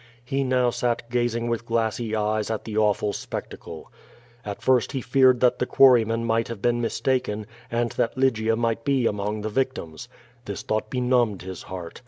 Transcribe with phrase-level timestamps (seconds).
[0.25, 3.91] He now sat gazing with glassy eyes at the awful spectacle.
[4.43, 8.55] At first he fean, <l that the quarryman might have been mistaken, and that Lygia
[8.55, 10.09] might be among the victims.
[10.45, 11.99] This thought benumbed his heart.